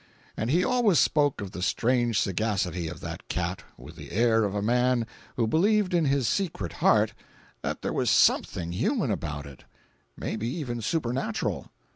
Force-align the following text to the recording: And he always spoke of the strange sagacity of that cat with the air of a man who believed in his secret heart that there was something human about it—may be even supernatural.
And 0.35 0.49
he 0.49 0.63
always 0.65 0.97
spoke 0.97 1.41
of 1.41 1.51
the 1.51 1.61
strange 1.61 2.19
sagacity 2.19 2.87
of 2.87 3.01
that 3.01 3.27
cat 3.27 3.61
with 3.77 3.97
the 3.97 4.09
air 4.11 4.45
of 4.45 4.55
a 4.55 4.61
man 4.63 5.05
who 5.35 5.45
believed 5.45 5.93
in 5.93 6.05
his 6.05 6.27
secret 6.27 6.73
heart 6.81 7.13
that 7.61 7.83
there 7.83 7.93
was 7.93 8.09
something 8.09 8.71
human 8.71 9.11
about 9.11 9.45
it—may 9.45 10.37
be 10.37 10.47
even 10.47 10.81
supernatural. 10.81 11.67